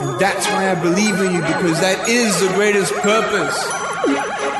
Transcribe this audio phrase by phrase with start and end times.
[0.00, 3.56] And that's why I believe in you because that is the greatest purpose.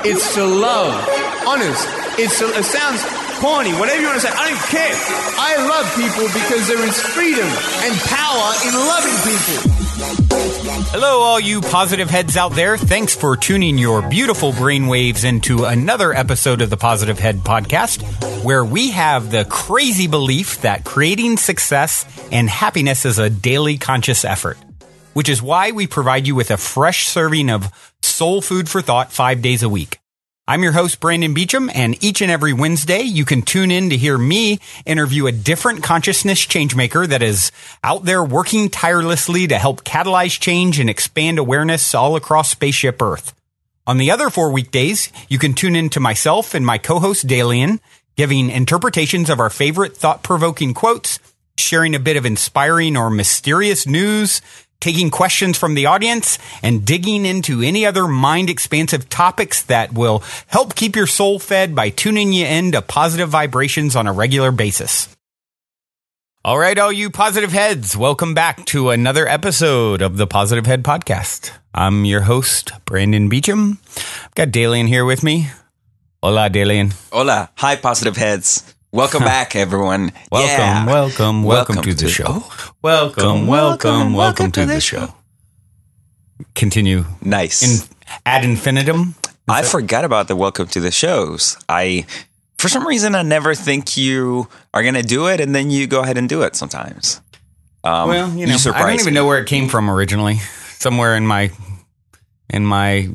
[0.05, 0.97] It's to love.
[1.47, 1.87] Honest.
[2.19, 3.05] It's to, it sounds
[3.37, 4.33] corny, whatever you want to say.
[4.33, 4.97] I don't care.
[5.37, 7.49] I love people because there is freedom
[7.85, 9.87] and power in loving people.
[10.91, 12.79] Hello, all you positive heads out there.
[12.79, 18.03] Thanks for tuning your beautiful brainwaves into another episode of the Positive Head Podcast,
[18.43, 24.25] where we have the crazy belief that creating success and happiness is a daily conscious
[24.25, 24.59] effort,
[25.17, 27.73] which is why we provide you with a fresh serving of
[28.03, 29.99] soul food for thought five days a week.
[30.47, 33.97] I'm your host, Brandon Beecham, and each and every Wednesday, you can tune in to
[33.97, 37.51] hear me interview a different consciousness changemaker that is
[37.83, 43.33] out there working tirelessly to help catalyze change and expand awareness all across spaceship Earth.
[43.87, 47.81] On the other four weekdays, you can tune in to myself and my co-host Dalien,
[48.17, 51.21] giving interpretations of our favorite thought-provoking quotes,
[51.59, 54.43] sharing a bit of inspiring or mysterious news,
[54.81, 60.23] taking questions from the audience, and digging into any other mind expansive topics that will
[60.47, 64.53] help keep your soul fed by tuning you in to positive vibrations on a regular
[64.53, 65.09] basis.
[66.45, 70.85] All right, all you positive heads, welcome back to another episode of the Positive Head
[70.85, 71.51] Podcast.
[71.75, 73.79] I'm your host, Brandon Beecham.
[73.97, 75.51] I've got Dalien here with me.
[76.23, 76.95] Hola, Dalien.
[77.13, 77.51] Hola.
[77.57, 78.76] Hi, positive heads.
[78.97, 80.11] Welcome back, everyone.
[80.33, 80.87] Welcome, Yeah.
[80.87, 82.45] welcome, welcome, to the show.
[82.81, 85.15] Welcome, welcome, welcome to the show.
[86.55, 87.63] Continue Nice.
[87.63, 87.87] in
[88.25, 89.15] ad infinitum.
[89.49, 91.59] I forgot about the welcome to the shows.
[91.69, 92.07] I,
[92.57, 95.87] for some reason, I never think you are going to do it, and then you
[95.87, 97.21] go ahead and do it sometimes.
[97.85, 100.41] Um, Well, you know, I don't even know where it came from originally.
[100.79, 101.51] Somewhere in my
[102.49, 103.11] in my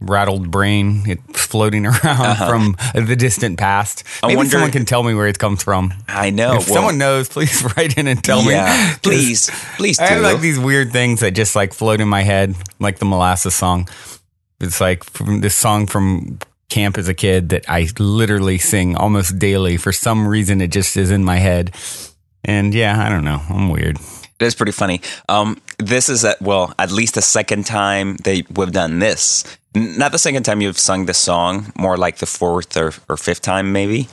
[0.00, 4.02] rattled brain, it's floating around from the distant past.
[4.22, 5.92] I Maybe wonder- someone can tell me where it comes from.
[6.08, 6.54] I know.
[6.56, 8.98] if Well, someone knows, please write in and tell yeah, me.
[9.02, 10.04] please, please do.
[10.04, 13.04] I have like these weird things that just like float in my head, like the
[13.04, 13.88] molasses song.
[14.60, 19.38] It's like from this song from camp as a kid that I literally sing almost
[19.38, 19.76] daily.
[19.76, 21.74] For some reason, it just is in my head.
[22.44, 23.42] And yeah, I don't know.
[23.50, 23.96] I'm weird.
[24.38, 25.00] It is pretty funny.
[25.28, 29.44] Um, this is at well, at least the second time that we've done this.
[29.74, 33.40] Not the second time you've sung the song, more like the fourth or, or fifth
[33.42, 34.08] time, maybe.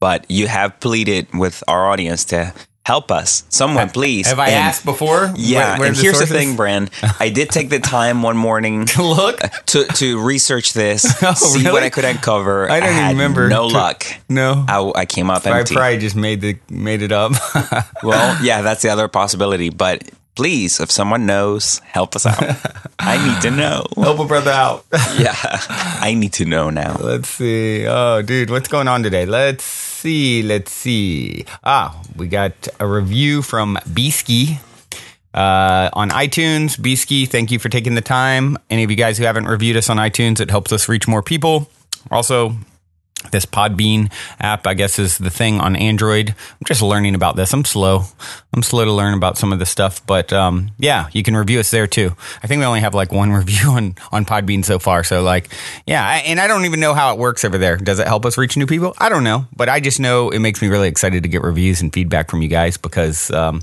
[0.00, 2.52] But you have pleaded with our audience to
[2.86, 3.44] help us.
[3.50, 4.26] Someone, please.
[4.26, 5.30] Have I And- asked before?
[5.36, 6.90] Yeah, Where- where and the here's the thing, Brand.
[7.20, 9.38] I did take the time one morning To look.
[9.66, 11.82] to to research this, Oh, see what?
[11.84, 12.68] I could uncover.
[12.68, 13.48] I don't even had remember.
[13.48, 14.06] No To- luck.
[14.28, 14.64] No.
[14.66, 17.32] I, I came up I probably just made the made it up.
[18.02, 19.68] Well, yeah, that's the other possibility.
[19.68, 20.02] But
[20.40, 22.42] please, if someone knows, help us out.
[22.98, 23.84] I need to know.
[23.94, 24.86] Help a brother out.
[25.18, 25.36] Yeah,
[26.00, 26.96] I need to know now.
[26.98, 27.86] Let's see.
[27.86, 29.26] Oh, dude, what's going on today?
[29.26, 30.42] Let's see.
[30.42, 31.44] Let's see.
[31.62, 34.60] Ah, we got a review from Beesky
[35.34, 36.78] uh, on iTunes.
[36.80, 38.56] Beesky, thank you for taking the time.
[38.70, 41.22] Any of you guys who haven't reviewed us on iTunes, it helps us reach more
[41.22, 41.68] people.
[42.10, 42.56] Also,
[43.30, 44.10] this Podbean
[44.40, 46.30] app, I guess, is the thing on Android.
[46.30, 47.52] I'm just learning about this.
[47.52, 48.04] I'm slow.
[48.52, 51.60] I'm slow to learn about some of this stuff, but um, yeah, you can review
[51.60, 52.14] us there too.
[52.42, 55.04] I think we only have like one review on on Podbean so far.
[55.04, 55.48] So like,
[55.86, 57.76] yeah, I, and I don't even know how it works over there.
[57.76, 58.94] Does it help us reach new people?
[58.98, 61.80] I don't know, but I just know it makes me really excited to get reviews
[61.80, 63.30] and feedback from you guys because.
[63.30, 63.62] Um,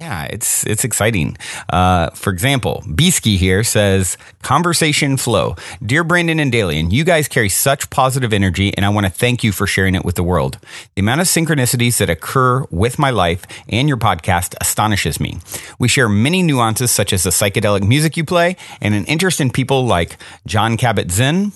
[0.00, 1.36] yeah, it's it's exciting.
[1.70, 7.48] Uh, for example, Beesky here says, "Conversation flow, dear Brandon and Dalien, you guys carry
[7.48, 10.58] such positive energy, and I want to thank you for sharing it with the world.
[10.94, 15.38] The amount of synchronicities that occur with my life and your podcast astonishes me.
[15.80, 19.50] We share many nuances, such as the psychedelic music you play, and an interest in
[19.50, 20.16] people like
[20.46, 21.52] Jon Kabat-Zinn,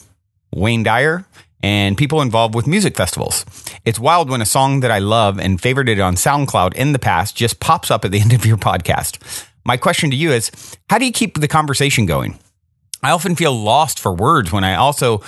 [0.53, 1.26] Wayne Dyer,
[1.62, 3.44] and people involved with music festivals.
[3.84, 7.36] It's wild when a song that I love and favorited on SoundCloud in the past
[7.36, 9.46] just pops up at the end of your podcast.
[9.64, 10.50] My question to you is
[10.90, 12.38] how do you keep the conversation going?
[13.02, 15.18] I often feel lost for words when I also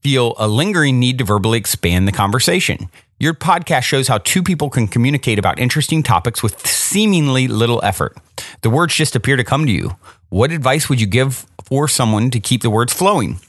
[0.00, 2.90] feel a lingering need to verbally expand the conversation.
[3.18, 8.16] Your podcast shows how two people can communicate about interesting topics with seemingly little effort.
[8.62, 9.96] The words just appear to come to you.
[10.30, 13.40] What advice would you give for someone to keep the words flowing?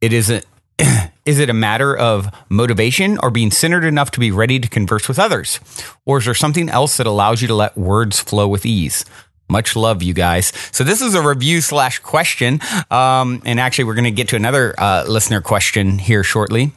[0.00, 0.42] It is a
[1.26, 5.08] is it a matter of motivation or being centered enough to be ready to converse
[5.08, 5.60] with others?
[6.04, 9.04] Or is there something else that allows you to let words flow with ease?
[9.48, 10.52] Much love, you guys.
[10.72, 14.36] So this is a review slash question, um, and actually, we're going to get to
[14.36, 16.72] another uh, listener question here shortly.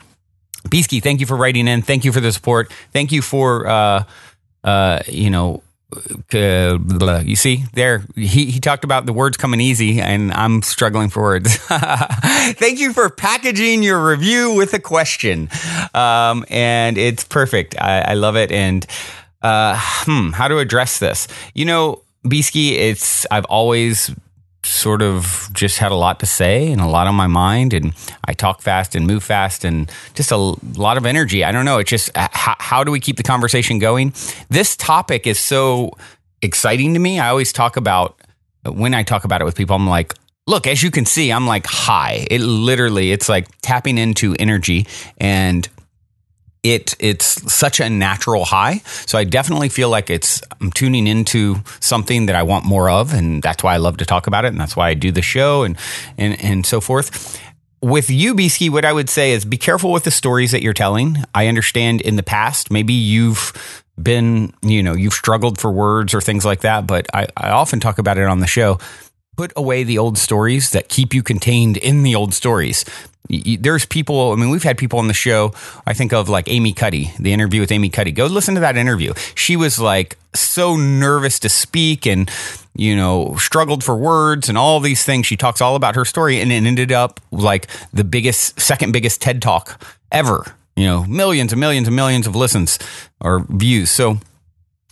[0.67, 1.81] Beesky, thank you for writing in.
[1.81, 2.71] Thank you for the support.
[2.93, 4.03] Thank you for, uh,
[4.63, 5.63] uh, you know,
[6.33, 11.09] uh, you see there, he, he talked about the words coming easy, and I'm struggling
[11.09, 11.55] for words.
[11.57, 15.49] thank you for packaging your review with a question,
[15.93, 17.75] um, and it's perfect.
[17.79, 18.51] I, I love it.
[18.51, 18.85] And
[19.41, 21.27] uh, hmm, how to address this?
[21.53, 24.11] You know, Bisky, it's I've always
[24.63, 27.93] sort of just had a lot to say and a lot on my mind and
[28.25, 31.43] I talk fast and move fast and just a lot of energy.
[31.43, 34.13] I don't know, it's just uh, how, how do we keep the conversation going?
[34.49, 35.91] This topic is so
[36.41, 37.19] exciting to me.
[37.19, 38.19] I always talk about
[38.65, 40.13] when I talk about it with people I'm like
[40.49, 42.25] look, as you can see, I'm like high.
[42.29, 44.87] It literally, it's like tapping into energy
[45.19, 45.69] and
[46.63, 48.81] it it's such a natural high.
[49.05, 53.13] So I definitely feel like it's I'm tuning into something that I want more of,
[53.13, 55.21] and that's why I love to talk about it, and that's why I do the
[55.21, 55.77] show and
[56.17, 57.39] and and so forth.
[57.81, 60.73] With you, Bisky, what I would say is be careful with the stories that you're
[60.73, 61.17] telling.
[61.33, 66.19] I understand in the past, maybe you've been, you know, you've struggled for words or
[66.19, 68.79] things like that, but I, I often talk about it on the show
[69.39, 72.83] put away the old stories that keep you contained in the old stories.
[73.27, 75.53] There's people, I mean, we've had people on the show.
[75.85, 78.11] I think of like Amy Cuddy, the interview with Amy Cuddy.
[78.11, 79.13] Go listen to that interview.
[79.35, 82.31] She was like so nervous to speak and,
[82.73, 85.27] you know, struggled for words and all these things.
[85.27, 89.21] She talks all about her story and it ended up like the biggest, second biggest
[89.21, 89.79] TED talk
[90.11, 90.55] ever.
[90.75, 92.79] You know, millions and millions and millions of listens
[93.19, 93.91] or views.
[93.91, 94.17] So,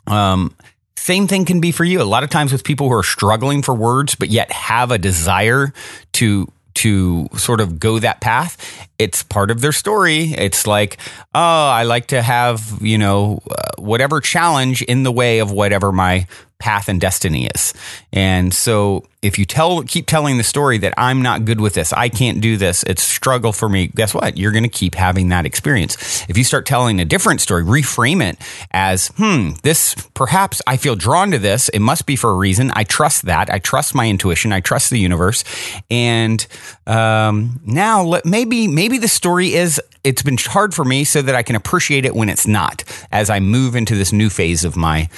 [0.06, 0.54] um,
[0.96, 2.02] same thing can be for you.
[2.02, 4.98] A lot of times with people who are struggling for words, but yet have a
[4.98, 5.72] desire
[6.14, 8.88] to to sort of go that path.
[9.00, 10.34] It's part of their story.
[10.34, 10.98] It's like,
[11.34, 15.92] oh, I like to have, you know, uh, whatever challenge in the way of whatever
[15.92, 16.28] my
[16.60, 17.74] path and destiny is.
[18.12, 21.94] And so if you tell keep telling the story that I'm not good with this,
[21.94, 24.38] I can't do this, it's struggle for me, guess what?
[24.38, 26.26] You're going to keep having that experience.
[26.28, 28.38] If you start telling a different story, reframe it
[28.72, 31.70] as, "Hmm, this perhaps I feel drawn to this.
[31.70, 32.72] It must be for a reason.
[32.76, 33.52] I trust that.
[33.52, 34.52] I trust my intuition.
[34.52, 35.44] I trust the universe."
[35.92, 36.46] And
[36.86, 41.36] um, now let, maybe maybe the story is it's been hard for me so that
[41.36, 44.76] I can appreciate it when it's not as I move into this new phase of
[44.76, 45.10] my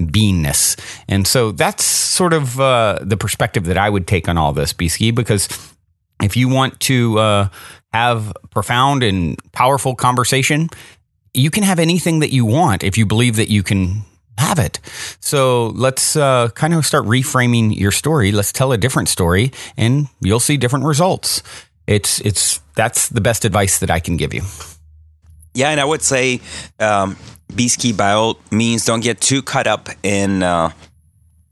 [0.00, 0.78] beingness.
[1.08, 4.72] And so that's sort of uh, the perspective that I would take on all this,
[4.72, 5.48] Bisky, because
[6.22, 7.48] if you want to uh,
[7.92, 10.68] have profound and powerful conversation,
[11.34, 14.02] you can have anything that you want if you believe that you can
[14.38, 14.80] have it.
[15.20, 18.32] So let's uh, kind of start reframing your story.
[18.32, 21.42] Let's tell a different story, and you'll see different results.
[21.86, 24.42] It's it's that's the best advice that I can give you.
[25.54, 26.40] Yeah, and I would say
[26.78, 27.16] um,
[27.56, 30.70] Bisky by all means don't get too caught up in uh,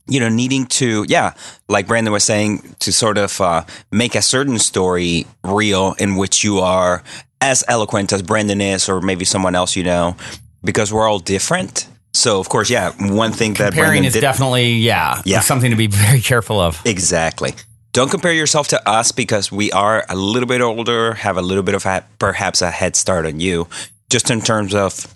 [0.06, 1.34] you know needing to yeah
[1.68, 6.44] like Brandon was saying to sort of uh, make a certain story real in which
[6.44, 7.02] you are
[7.40, 10.16] as eloquent as Brandon is or maybe someone else you know
[10.62, 11.88] because we're all different.
[12.12, 15.70] So of course, yeah, one thing that comparing Brandon is did, definitely yeah, yeah something
[15.70, 16.80] to be very careful of.
[16.84, 17.54] Exactly.
[17.92, 21.62] Don't compare yourself to us because we are a little bit older, have a little
[21.62, 23.68] bit of a, perhaps a head start on you,
[24.10, 25.13] just in terms of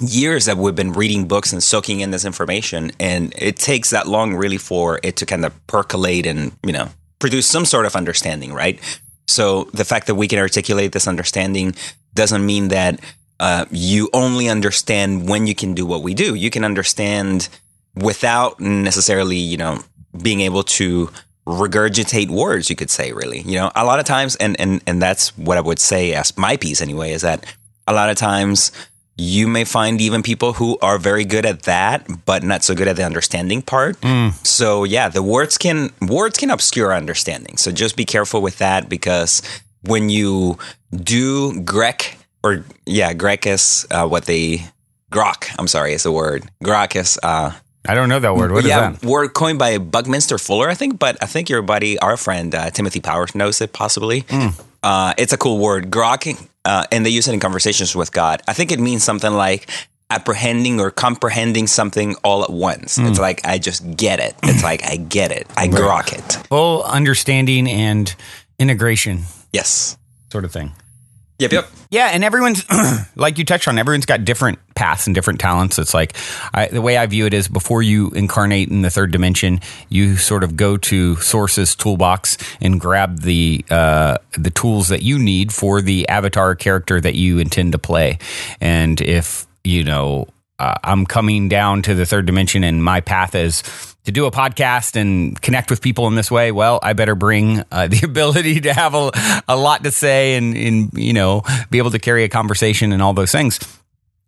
[0.00, 4.06] years that we've been reading books and soaking in this information and it takes that
[4.06, 6.88] long really for it to kind of percolate and you know
[7.18, 8.80] produce some sort of understanding right?
[9.26, 11.74] So the fact that we can articulate this understanding
[12.14, 13.00] doesn't mean that
[13.40, 16.34] uh, you only understand when you can do what we do.
[16.34, 17.48] You can understand
[17.94, 19.80] without necessarily you know
[20.22, 21.10] being able to
[21.46, 23.40] regurgitate words you could say really.
[23.40, 26.36] You know a lot of times and and and that's what i would say as
[26.36, 27.46] my piece anyway is that
[27.86, 28.72] a lot of times
[29.18, 32.88] you may find even people who are very good at that but not so good
[32.88, 34.32] at the understanding part mm.
[34.46, 38.88] so yeah the words can words can obscure understanding so just be careful with that
[38.88, 39.42] because
[39.82, 40.58] when you
[40.94, 44.62] do grek or yeah grek is uh, what they
[45.10, 47.52] grok i'm sorry is the word grok is uh,
[47.88, 48.50] I don't know that word.
[48.50, 49.08] What yeah, is that?
[49.08, 52.70] Word coined by Buckminster Fuller, I think, but I think your buddy, our friend uh,
[52.70, 54.22] Timothy Powers, knows it possibly.
[54.22, 54.60] Mm.
[54.86, 55.90] Uh, it's a cool word.
[55.90, 58.40] Grok uh, and they use it in conversations with God.
[58.46, 59.68] I think it means something like
[60.10, 62.96] apprehending or comprehending something all at once.
[62.96, 63.10] Mm.
[63.10, 64.36] It's like I just get it.
[64.44, 65.48] It's like I get it.
[65.56, 66.46] I grok it.
[66.46, 68.14] Full understanding and
[68.60, 69.24] integration.
[69.52, 69.98] Yes.
[70.30, 70.70] Sort of thing.
[71.38, 71.68] Yep, yep.
[71.90, 72.64] Yeah, and everyone's
[73.16, 73.78] like you touched on.
[73.78, 75.78] Everyone's got different paths and different talents.
[75.78, 76.16] It's like
[76.54, 80.16] I, the way I view it is before you incarnate in the third dimension, you
[80.16, 85.52] sort of go to Source's toolbox and grab the uh, the tools that you need
[85.52, 88.18] for the avatar character that you intend to play.
[88.60, 90.28] And if you know
[90.58, 93.62] uh, I'm coming down to the third dimension and my path is
[94.06, 97.62] to do a podcast and connect with people in this way, well, I better bring
[97.70, 99.10] uh, the ability to have a,
[99.46, 103.02] a lot to say and, and, you know, be able to carry a conversation and
[103.02, 103.58] all those things.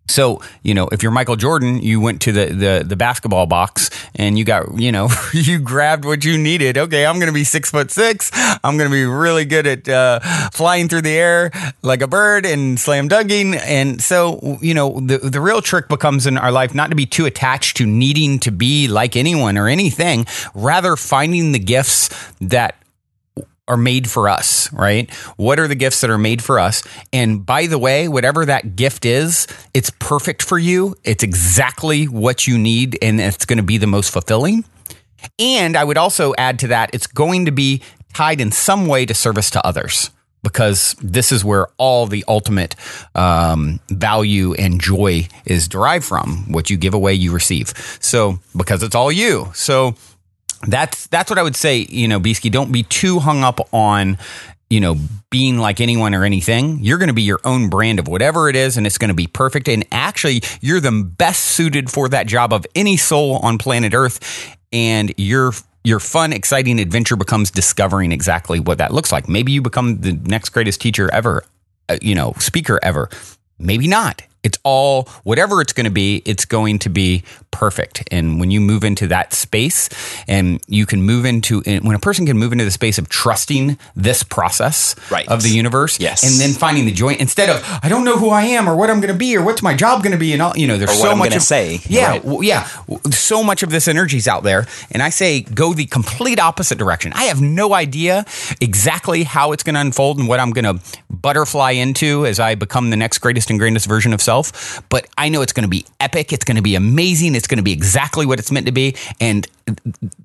[0.08, 3.90] So, you know, if you're Michael Jordan, you went to the, the, the basketball box
[4.14, 6.78] and you got, you know, you grabbed what you needed.
[6.78, 8.30] Okay, I'm going to be six foot six.
[8.34, 11.50] I'm going to be really good at uh, flying through the air
[11.82, 13.54] like a bird and slam dunking.
[13.54, 17.06] And so, you know, the, the real trick becomes in our life not to be
[17.06, 22.08] too attached to needing to be like anyone or anything, rather finding the gifts
[22.40, 22.76] that
[23.68, 25.12] are made for us, right?
[25.36, 26.82] What are the gifts that are made for us?
[27.12, 30.96] And by the way, whatever that gift is, it's perfect for you.
[31.04, 34.64] It's exactly what you need and it's going to be the most fulfilling.
[35.38, 37.82] And I would also add to that, it's going to be
[38.14, 40.10] tied in some way to service to others
[40.42, 42.74] because this is where all the ultimate
[43.14, 46.50] um, value and joy is derived from.
[46.50, 47.68] What you give away, you receive.
[48.00, 49.50] So, because it's all you.
[49.54, 49.94] So,
[50.66, 51.86] that's that's what I would say.
[51.88, 54.18] You know, Beasky, don't be too hung up on
[54.70, 54.96] you know
[55.30, 56.78] being like anyone or anything.
[56.80, 59.14] You're going to be your own brand of whatever it is, and it's going to
[59.14, 59.68] be perfect.
[59.68, 64.56] And actually, you're the best suited for that job of any soul on planet Earth.
[64.72, 65.52] And your
[65.84, 69.28] your fun, exciting adventure becomes discovering exactly what that looks like.
[69.28, 71.44] Maybe you become the next greatest teacher ever,
[71.88, 73.08] uh, you know, speaker ever.
[73.58, 74.22] Maybe not.
[74.42, 78.04] It's all, whatever it's going to be, it's going to be perfect.
[78.12, 79.88] And when you move into that space
[80.28, 83.78] and you can move into, when a person can move into the space of trusting
[83.96, 85.26] this process Right.
[85.28, 86.22] of the universe Yes.
[86.22, 88.90] and then finding the joy instead of, I don't know who I am or what
[88.90, 90.32] I'm going to be or what's my job going to be.
[90.32, 91.80] And all, you know, there's so I'm much of, say.
[91.88, 92.18] Yeah.
[92.22, 92.42] Right.
[92.42, 92.68] yeah.
[93.10, 94.66] So much of this energy's out there.
[94.92, 97.12] And I say go the complete opposite direction.
[97.14, 98.24] I have no idea
[98.60, 100.80] exactly how it's going to unfold and what I'm going to
[101.10, 104.22] butterfly into as I become the next greatest and greatest version of
[104.88, 106.32] But I know it's going to be epic.
[106.32, 107.34] It's going to be amazing.
[107.34, 108.94] It's going to be exactly what it's meant to be.
[109.20, 109.46] And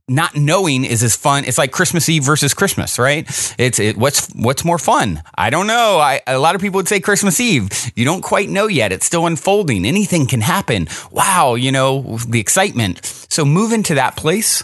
[0.07, 1.45] not knowing is as fun.
[1.45, 3.25] It's like Christmas Eve versus Christmas, right?
[3.57, 5.21] It's it, what's what's more fun.
[5.35, 5.99] I don't know.
[5.99, 7.69] I, a lot of people would say Christmas Eve.
[7.95, 8.91] You don't quite know yet.
[8.91, 9.85] It's still unfolding.
[9.85, 10.87] Anything can happen.
[11.11, 13.05] Wow, you know the excitement.
[13.29, 14.63] So move into that place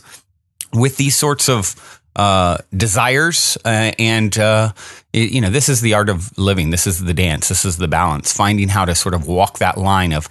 [0.74, 4.72] with these sorts of uh, desires uh, and uh,
[5.14, 6.70] it- you know this is the art of living.
[6.72, 7.50] This is the dance.
[7.50, 8.34] This is the balance.
[8.34, 10.28] Finding how to sort of walk that line of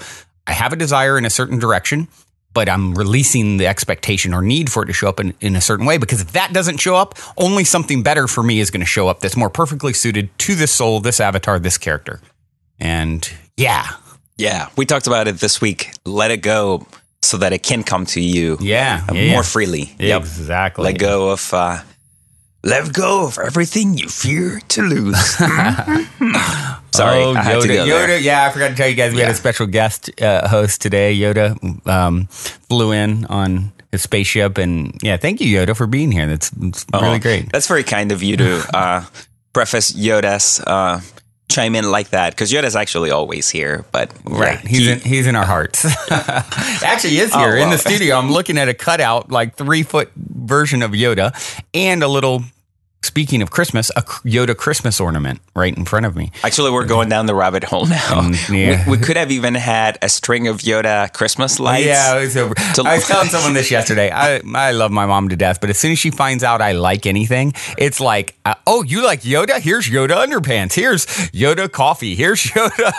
[0.46, 2.08] i have a desire in a certain direction
[2.54, 5.60] but i'm releasing the expectation or need for it to show up in, in a
[5.60, 8.80] certain way because if that doesn't show up only something better for me is going
[8.80, 12.20] to show up that's more perfectly suited to this soul this avatar this character.
[12.80, 13.86] And yeah.
[14.38, 15.90] Yeah, we talked about it this week.
[16.06, 16.86] Let it go
[17.28, 19.42] so that it can come to you yeah, uh, yeah, more yeah.
[19.42, 19.92] freely.
[19.98, 20.20] Yep.
[20.22, 21.82] exactly Let go of uh,
[22.62, 25.18] let go of everything you fear to lose.
[25.38, 27.86] Sorry, Oh, I Yoda.
[27.86, 28.22] Yoda.
[28.22, 31.14] Yeah, I forgot to tell you guys we had a special guest uh, host today.
[31.16, 31.54] Yoda
[31.86, 36.26] um, flew in on his spaceship, and yeah, thank you, Yoda, for being here.
[36.26, 37.52] That's, that's Oh, really great.
[37.52, 39.04] That's very kind of you to uh,
[39.52, 41.00] preface Yoda's uh,
[41.48, 43.84] chime in like that because Yoda's actually always here.
[43.92, 45.84] But yeah, Right, he's he- in he's in our hearts.
[46.10, 48.16] Actually, he is Oh, here in the studio.
[48.16, 51.32] I'm looking at a cutout, like three foot version of Yoda,
[51.74, 52.42] and a little.
[53.00, 56.32] Speaking of Christmas, a Yoda Christmas ornament right in front of me.
[56.42, 58.22] Actually, we're going down the rabbit hole now.
[58.22, 58.84] Mm, yeah.
[58.86, 61.86] we, we could have even had a string of Yoda Christmas lights.
[61.86, 62.54] Yeah, it's over.
[62.54, 64.10] To- I was telling someone this yesterday.
[64.10, 66.72] I I love my mom to death, but as soon as she finds out I
[66.72, 69.60] like anything, it's like, uh, oh, you like Yoda?
[69.60, 70.74] Here's Yoda underpants.
[70.74, 72.16] Here's Yoda coffee.
[72.16, 72.92] Here's Yoda.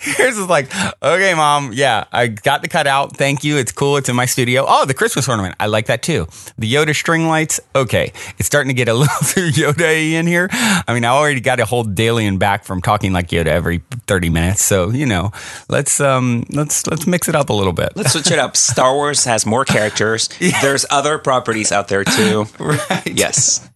[0.00, 0.66] Here's it's like,
[1.02, 3.16] okay, mom, yeah, I got the cutout.
[3.16, 3.56] Thank you.
[3.56, 3.96] It's cool.
[3.96, 4.64] It's in my studio.
[4.68, 5.54] Oh, the Christmas ornament.
[5.58, 6.26] I like that too.
[6.58, 7.58] The Yoda string lights.
[7.74, 10.48] Okay, it's starting to get a little too Yoda in here.
[10.52, 14.28] I mean, I already got to hold Dalien back from talking like Yoda every thirty
[14.28, 14.62] minutes.
[14.62, 15.32] So you know,
[15.68, 17.92] let's um let's let's mix it up a little bit.
[17.96, 18.56] Let's switch it up.
[18.56, 20.28] Star Wars has more characters.
[20.62, 22.46] There's other properties out there too.
[22.58, 23.06] Right.
[23.06, 23.68] Yes.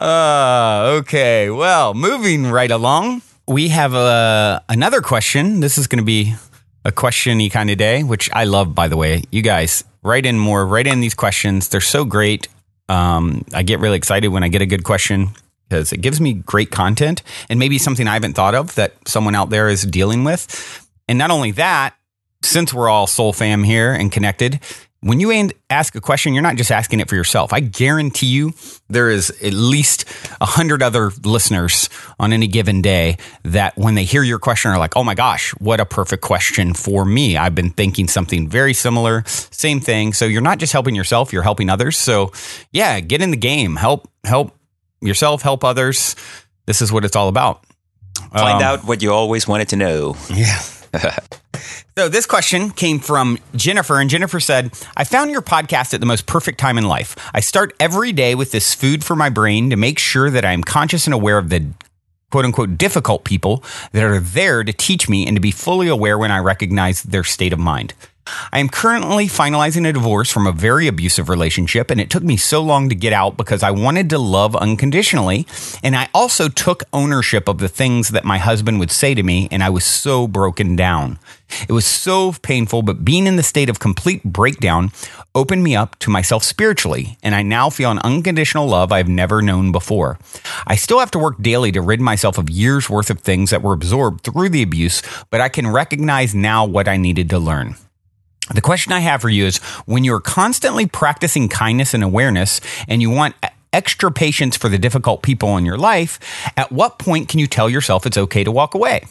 [0.00, 1.50] Uh, okay.
[1.50, 5.60] Well, moving right along, we have uh, another question.
[5.60, 6.34] This is going to be
[6.84, 9.24] a questiony kind of day, which I love, by the way.
[9.30, 11.68] You guys write in more, write in these questions.
[11.68, 12.48] They're so great.
[12.90, 15.28] Um, I get really excited when I get a good question
[15.68, 19.36] because it gives me great content and maybe something I haven't thought of that someone
[19.36, 20.88] out there is dealing with.
[21.08, 21.94] And not only that,
[22.42, 24.58] since we're all soul fam here and connected,
[25.02, 27.52] when you ask a question, you're not just asking it for yourself.
[27.54, 28.52] I guarantee you
[28.90, 30.04] there is at least
[30.42, 31.88] a hundred other listeners
[32.18, 35.52] on any given day that when they hear your question are like, oh my gosh,
[35.52, 37.36] what a perfect question for me.
[37.38, 40.12] I've been thinking something very similar, same thing.
[40.12, 41.96] So you're not just helping yourself, you're helping others.
[41.96, 42.32] So
[42.70, 44.54] yeah, get in the game, help, help
[45.00, 46.14] yourself, help others.
[46.66, 47.64] This is what it's all about.
[48.32, 50.16] Find Um, out what you always wanted to know.
[50.28, 50.60] yeah.
[51.96, 56.06] so this question came from Jennifer, and Jennifer said, I found your podcast at the
[56.06, 57.16] most perfect time in life.
[57.32, 60.52] I start every day with this food for my brain to make sure that I
[60.52, 61.66] am conscious and aware of the
[62.30, 66.18] quote unquote difficult people that are there to teach me and to be fully aware
[66.18, 67.94] when I recognize their state of mind.
[68.52, 72.36] I am currently finalizing a divorce from a very abusive relationship, and it took me
[72.36, 75.46] so long to get out because I wanted to love unconditionally.
[75.82, 79.48] And I also took ownership of the things that my husband would say to me,
[79.50, 81.18] and I was so broken down.
[81.68, 84.92] It was so painful, but being in the state of complete breakdown
[85.34, 89.42] opened me up to myself spiritually, and I now feel an unconditional love I've never
[89.42, 90.18] known before.
[90.66, 93.62] I still have to work daily to rid myself of years worth of things that
[93.62, 97.76] were absorbed through the abuse, but I can recognize now what I needed to learn.
[98.52, 103.00] The question I have for you is when you're constantly practicing kindness and awareness and
[103.00, 103.36] you want
[103.72, 106.18] extra patience for the difficult people in your life,
[106.56, 109.04] at what point can you tell yourself it's okay to walk away?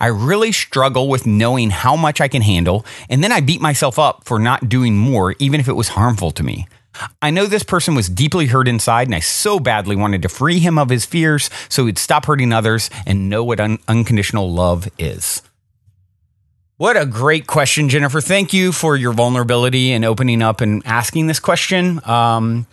[0.00, 3.98] I really struggle with knowing how much I can handle, and then I beat myself
[3.98, 6.68] up for not doing more, even if it was harmful to me.
[7.22, 10.58] I know this person was deeply hurt inside, and I so badly wanted to free
[10.58, 14.88] him of his fears so he'd stop hurting others and know what un- unconditional love
[14.98, 15.42] is.
[16.80, 18.22] What a great question, Jennifer.
[18.22, 22.00] Thank you for your vulnerability and opening up and asking this question.
[22.08, 22.66] Um,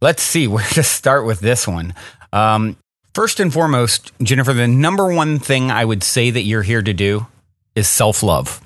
[0.00, 1.94] let's see where to start with this one.
[2.32, 2.76] Um,
[3.14, 6.92] first and foremost, Jennifer, the number one thing I would say that you're here to
[6.92, 7.28] do
[7.76, 8.60] is self love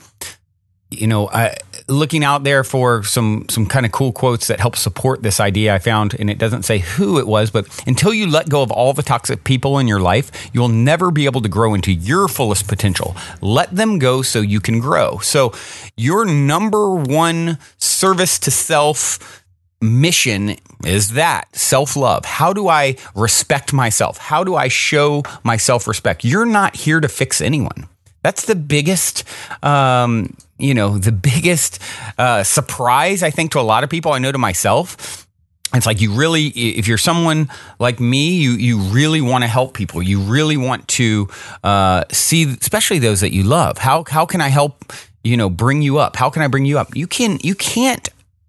[0.90, 1.56] you know, I,
[1.88, 5.74] looking out there for some some kind of cool quotes that help support this idea
[5.74, 8.70] I found, and it doesn't say who it was, but until you let go of
[8.70, 12.28] all the toxic people in your life, you'll never be able to grow into your
[12.28, 13.16] fullest potential.
[13.40, 15.18] Let them go so you can grow.
[15.18, 15.52] So,
[15.96, 19.44] your number one service to self
[19.80, 22.24] mission is that self love.
[22.24, 24.18] How do I respect myself?
[24.18, 26.24] How do I show my self respect?
[26.24, 27.88] You're not here to fix anyone.
[28.22, 29.24] That's the biggest,
[29.62, 31.80] um, you know, the biggest
[32.18, 34.12] uh, surprise, I think, to a lot of people.
[34.12, 35.26] I know to myself.
[35.72, 37.48] It's like you really, if you're someone
[37.78, 40.02] like me, you you really want to help people.
[40.02, 41.28] You really want to
[41.62, 43.78] uh, see, especially those that you love.
[43.78, 44.92] How how can I help?
[45.22, 46.16] You know, bring you up.
[46.16, 46.96] How can I bring you up?
[46.96, 48.08] You can you can't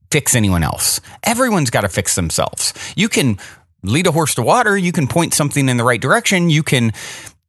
[0.10, 1.00] fix anyone else.
[1.24, 2.74] Everyone's got to fix themselves.
[2.96, 3.38] You can
[3.84, 4.78] lead a horse to water.
[4.78, 6.50] You can point something in the right direction.
[6.50, 6.92] You can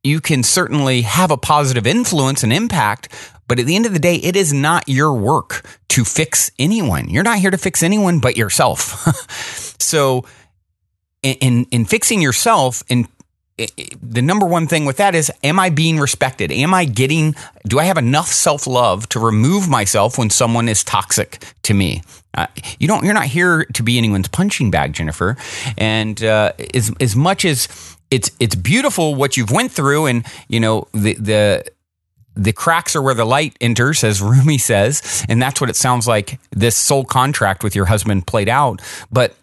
[0.04, 3.08] you can certainly have a positive influence and impact,
[3.48, 7.08] but at the end of the day, it is not your work to fix anyone.
[7.08, 8.80] You're not here to fix anyone but yourself.
[9.80, 10.24] so,
[11.22, 13.06] in in fixing yourself, and
[14.02, 16.50] the number one thing with that is, am I being respected?
[16.50, 17.34] Am I getting?
[17.66, 22.02] Do I have enough self love to remove myself when someone is toxic to me?
[22.34, 22.46] Uh,
[22.78, 23.04] you don't.
[23.04, 25.36] You're not here to be anyone's punching bag, Jennifer.
[25.76, 27.68] And uh, as as much as
[28.12, 31.64] it's it's beautiful what you've went through, and you know the the
[32.34, 36.06] the cracks are where the light enters, as Rumi says, and that's what it sounds
[36.06, 38.80] like this soul contract with your husband played out.
[39.10, 39.34] But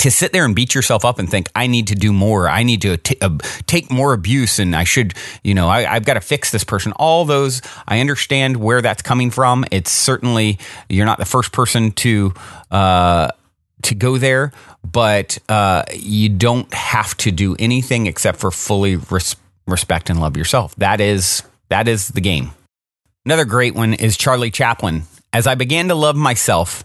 [0.00, 2.62] to sit there and beat yourself up and think I need to do more, I
[2.62, 6.14] need to t- uh, take more abuse, and I should, you know, I, have got
[6.14, 6.92] to fix this person.
[6.92, 9.64] All those, I understand where that's coming from.
[9.72, 12.32] It's certainly you're not the first person to
[12.70, 13.30] uh,
[13.84, 14.52] to go there,
[14.84, 20.36] but uh, you don't have to do anything except for fully res- respect and love
[20.36, 20.74] yourself.
[20.76, 22.50] That is that is the game.
[23.24, 25.04] Another great one is Charlie Chaplin.
[25.32, 26.84] As I began to love myself,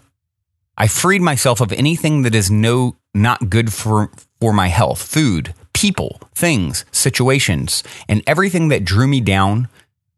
[0.78, 5.54] I freed myself of anything that is no not good for for my health, food,
[5.74, 9.68] people, things, situations, and everything that drew me down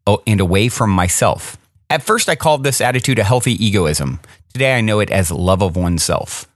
[0.06, 1.56] oh, and away from myself.
[1.90, 4.20] At first, I called this attitude a healthy egoism.
[4.52, 6.46] Today, I know it as love of oneself.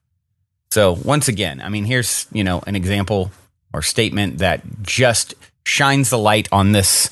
[0.70, 3.30] So once again, I mean, here's, you know, an example
[3.72, 7.10] or statement that just shines the light on this.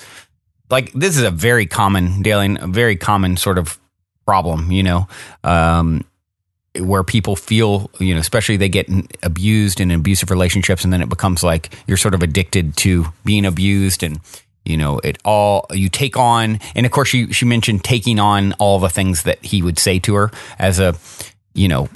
[0.70, 3.78] Like this is a very common, Dalien, a very common sort of
[4.26, 5.08] problem, you know,
[5.42, 6.04] um,
[6.78, 8.88] where people feel, you know, especially they get
[9.22, 13.46] abused in abusive relationships, and then it becomes like you're sort of addicted to being
[13.46, 14.20] abused, and
[14.64, 16.58] you know, it all you take on.
[16.74, 19.98] And of course, she she mentioned taking on all the things that he would say
[20.00, 20.96] to her as a,
[21.54, 21.88] you know,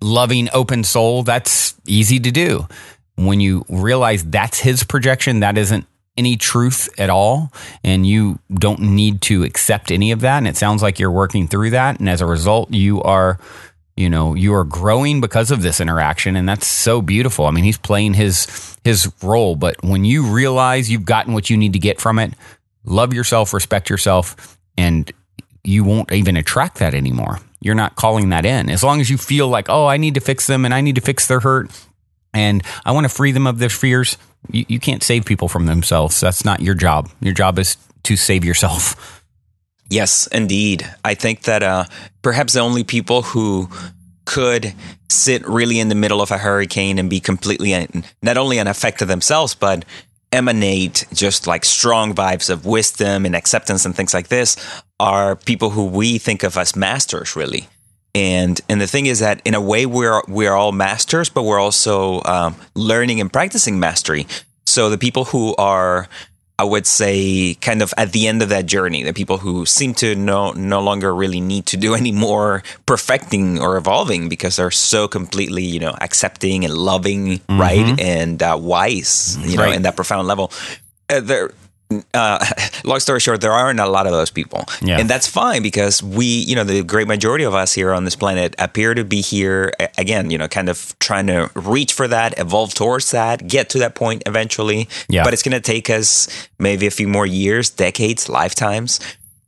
[0.00, 2.66] loving open soul, that's easy to do.
[3.16, 5.86] When you realize that's his projection, that isn't
[6.16, 7.52] any truth at all,
[7.84, 10.38] and you don't need to accept any of that.
[10.38, 11.98] And it sounds like you're working through that.
[11.98, 13.38] And as a result, you are,
[13.96, 16.36] you know, you are growing because of this interaction.
[16.36, 17.46] And that's so beautiful.
[17.46, 21.56] I mean, he's playing his his role, but when you realize you've gotten what you
[21.56, 22.32] need to get from it,
[22.84, 25.12] love yourself, respect yourself, and
[25.62, 28.70] you won't even attract that anymore you're not calling that in.
[28.70, 30.94] As long as you feel like, oh, I need to fix them and I need
[30.94, 31.70] to fix their hurt
[32.32, 34.16] and I want to free them of their fears,
[34.50, 36.20] you, you can't save people from themselves.
[36.20, 37.10] That's not your job.
[37.20, 39.24] Your job is to save yourself.
[39.88, 40.88] Yes, indeed.
[41.04, 41.84] I think that uh,
[42.22, 43.68] perhaps the only people who
[44.24, 44.72] could
[45.08, 47.88] sit really in the middle of a hurricane and be completely
[48.22, 49.84] not only unaffected themselves, but
[50.32, 54.56] emanate just like strong vibes of wisdom and acceptance and things like this
[54.98, 57.68] are people who we think of as masters, really.
[58.14, 61.60] And and the thing is that in a way we're we're all masters, but we're
[61.60, 64.26] also um, learning and practicing mastery.
[64.66, 66.08] So the people who are
[66.60, 69.94] I would say kind of at the end of that journey, the people who seem
[69.94, 74.70] to no no longer really need to do any more perfecting or evolving because they're
[74.70, 77.58] so completely, you know, accepting and loving, mm-hmm.
[77.58, 80.52] right, and uh, wise, you know, in that profound level.
[81.08, 81.50] Uh, they're
[82.14, 82.44] uh,
[82.84, 84.64] long story short, there aren't a lot of those people.
[84.80, 84.98] Yeah.
[84.98, 88.16] And that's fine because we, you know, the great majority of us here on this
[88.16, 92.38] planet appear to be here, again, you know, kind of trying to reach for that,
[92.38, 94.88] evolve towards that, get to that point eventually.
[95.08, 95.24] Yeah.
[95.24, 99.00] But it's going to take us maybe a few more years, decades, lifetimes.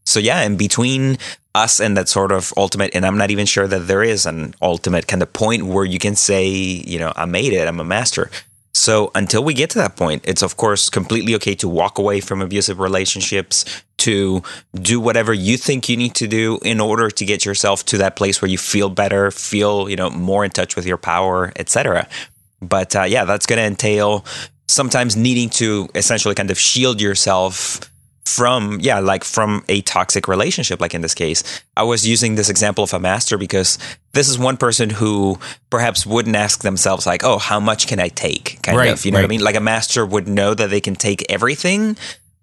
[0.04, 1.18] So, yeah, in between
[1.54, 4.54] us and that sort of ultimate, and I'm not even sure that there is an
[4.60, 7.84] ultimate kind of point where you can say, you know, I made it, I'm a
[7.84, 8.30] master
[8.74, 12.20] so until we get to that point, it's of course completely okay to walk away
[12.20, 13.64] from abusive relationships,
[13.98, 14.42] to
[14.74, 18.16] do whatever you think you need to do in order to get yourself to that
[18.16, 22.08] place where you feel better, feel, you know, more in touch with your power, etc.
[22.60, 24.24] But uh, yeah, that's going to entail
[24.68, 27.91] sometimes needing to essentially kind of shield yourself
[28.24, 32.48] from yeah like from a toxic relationship like in this case i was using this
[32.48, 33.78] example of a master because
[34.12, 35.38] this is one person who
[35.70, 39.10] perhaps wouldn't ask themselves like oh how much can i take kind right, of you
[39.10, 39.22] know right.
[39.22, 41.96] what i mean like a master would know that they can take everything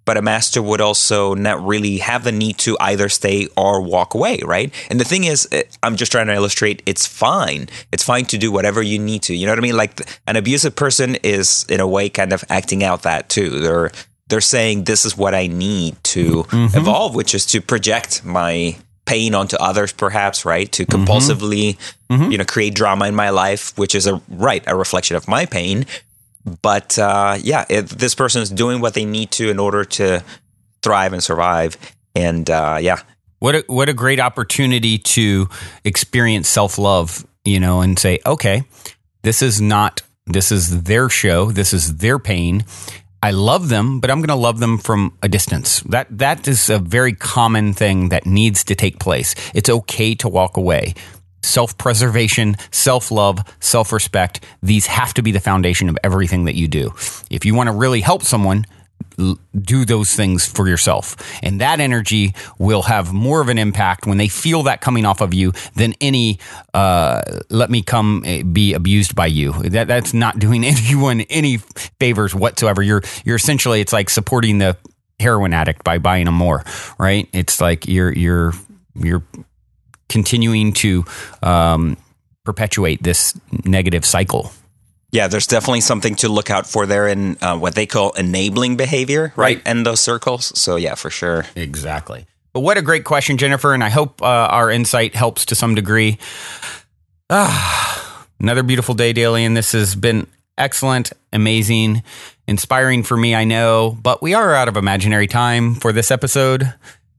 [0.10, 4.16] but a master would also not really have the need to either stay or walk
[4.16, 4.74] away, right?
[4.90, 7.70] And the thing is, eh, I'm just trying to illustrate it's fine.
[7.92, 9.36] It's fine to do whatever you need to.
[9.36, 9.78] You know what I mean?
[9.78, 13.60] Like an abusive person is, in a way, kind of acting out that too.
[13.60, 13.92] They're
[14.30, 16.78] they're saying this is what I need to mm-hmm.
[16.78, 20.72] evolve, which is to project my pain onto others, perhaps, right?
[20.74, 21.04] To mm-hmm.
[21.04, 21.78] compulsively,
[22.10, 22.32] mm-hmm.
[22.32, 25.46] you know, create drama in my life, which is a right, a reflection of my
[25.46, 25.86] pain.
[26.62, 30.24] But uh, yeah, it, this person is doing what they need to in order to
[30.82, 31.76] thrive and survive.
[32.16, 33.02] And uh, yeah,
[33.40, 35.50] what a, what a great opportunity to
[35.84, 38.64] experience self love, you know, and say, okay,
[39.24, 42.64] this is not this is their show, this is their pain,
[43.22, 45.82] I love them, but I'm going to love them from a distance.
[45.82, 49.36] That that is a very common thing that needs to take place.
[49.54, 50.94] It's okay to walk away.
[51.42, 56.94] Self-preservation, self-love, self-respect, these have to be the foundation of everything that you do.
[57.30, 58.66] If you want to really help someone,
[59.56, 61.16] do those things for yourself.
[61.44, 65.22] And that energy will have more of an impact when they feel that coming off
[65.22, 66.40] of you than any,
[66.74, 69.54] uh, let me come eh, be abused by you.
[69.54, 71.58] That, that's not doing anyone any
[72.00, 72.82] favors whatsoever.
[72.82, 74.78] You're, you're essentially, it's like supporting the
[75.20, 76.64] heroin addict by buying them more,
[76.98, 77.28] right?
[77.34, 78.54] It's like you're, you're,
[78.96, 79.24] you're
[80.08, 81.06] continuing to,
[81.44, 81.98] um,
[82.46, 84.52] perpetuate this negative cycle.
[85.12, 88.78] Yeah, there's definitely something to look out for there in uh, what they call enabling
[88.78, 89.58] behavior, right?
[89.58, 89.68] right?
[89.68, 90.58] In those circles.
[90.60, 91.46] So, yeah, for sure.
[91.56, 92.28] Exactly.
[92.54, 93.74] But what a great question, Jennifer.
[93.74, 96.20] And I hope uh, our insight helps to some degree.
[97.30, 99.46] Ah, another beautiful day, daily.
[99.46, 102.04] And this has been excellent, amazing,
[102.48, 103.98] inspiring for me, I know.
[104.02, 106.74] But we are out of imaginary time for this episode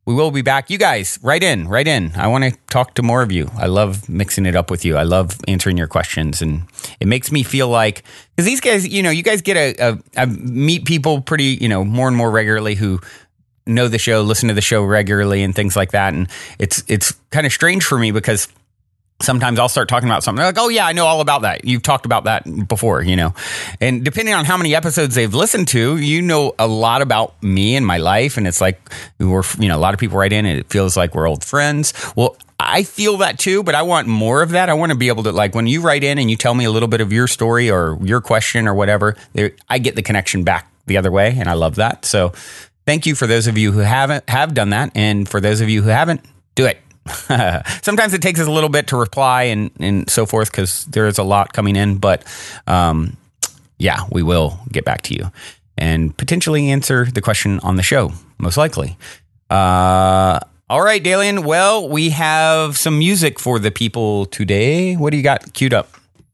[0.06, 0.70] we will be back.
[0.70, 2.12] You guys, write in, write in.
[2.16, 3.50] I want to talk to more of you.
[3.56, 4.96] I love mixing it up with you.
[4.96, 6.62] I love answering your questions, and
[7.00, 8.02] it makes me feel like
[8.34, 12.08] because these guys, you know, you guys get a meet people pretty, you know, more
[12.08, 13.00] and more regularly who
[13.66, 16.14] know the show, listen to the show regularly, and things like that.
[16.14, 18.48] And it's it's kind of strange for me because
[19.22, 21.64] sometimes I'll start talking about something They're like, oh yeah, I know all about that.
[21.64, 23.34] You've talked about that before, you know.
[23.80, 27.76] And depending on how many episodes they've listened to, you know a lot about me
[27.76, 28.36] and my life.
[28.36, 28.80] And it's like
[29.18, 31.44] we're, you know, a lot of people write in and it feels like we're old
[31.44, 31.92] friends.
[32.16, 34.68] Well, I feel that too, but I want more of that.
[34.68, 36.64] I want to be able to like when you write in and you tell me
[36.66, 39.16] a little bit of your story or your question or whatever,
[39.68, 42.04] I get the connection back the other way, and I love that.
[42.04, 42.32] So,
[42.84, 45.70] thank you for those of you who haven't have done that, and for those of
[45.70, 46.22] you who haven't,
[46.54, 46.78] do it.
[47.82, 51.06] Sometimes it takes us a little bit to reply and, and so forth because there
[51.06, 52.24] is a lot coming in, but
[52.66, 53.16] um,
[53.78, 55.30] yeah, we will get back to you
[55.78, 58.96] and potentially answer the question on the show, most likely.
[59.48, 61.44] Uh, all right, Dalien.
[61.44, 64.94] Well, we have some music for the people today.
[64.94, 65.88] What do you got queued up?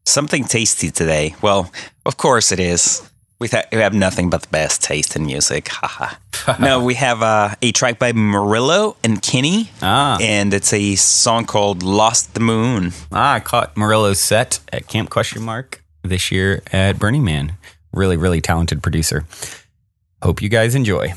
[0.05, 1.35] Something tasty today.
[1.41, 1.73] Well,
[2.05, 3.09] of course it is.
[3.39, 5.69] We, th- we have nothing but the best taste in music.
[5.69, 6.17] Haha.
[6.61, 9.71] no, we have uh, a track by Murillo and Kinney.
[9.83, 10.17] Ah.
[10.21, 12.93] And it's a song called Lost the Moon.
[13.13, 17.59] Ah, I caught Murillo's set at Camp Question Mark this year at Burning Man.
[17.93, 19.27] Really, really talented producer.
[20.23, 21.13] Hope you guys enjoy.